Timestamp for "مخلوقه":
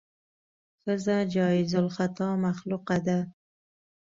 2.45-2.97